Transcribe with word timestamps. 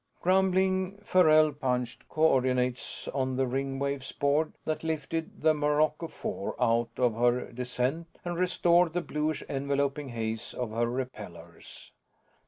Grumbling, 0.19 0.97
Farrell 1.03 1.51
punched 1.53 2.09
coordinates 2.09 3.07
on 3.09 3.35
the 3.35 3.45
Ringwave 3.45 4.17
board 4.17 4.53
that 4.65 4.83
lifted 4.83 5.43
the 5.43 5.53
Marco 5.53 6.07
Four 6.07 6.55
out 6.59 6.89
of 6.97 7.13
her 7.13 7.51
descent 7.51 8.07
and 8.25 8.35
restored 8.35 8.93
the 8.93 9.01
bluish 9.01 9.43
enveloping 9.47 10.09
haze 10.09 10.55
of 10.55 10.71
her 10.71 10.87
repellors. 10.87 11.91